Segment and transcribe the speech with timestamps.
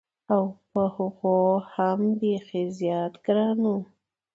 [0.33, 1.37] او په هغو
[1.73, 3.75] هم بېخي زیات ګران و.